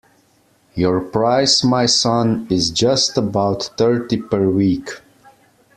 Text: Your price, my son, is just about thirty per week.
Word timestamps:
Your 0.73 0.99
price, 0.99 1.63
my 1.63 1.85
son, 1.85 2.47
is 2.49 2.71
just 2.71 3.19
about 3.19 3.69
thirty 3.77 4.17
per 4.17 4.49
week. 4.49 4.89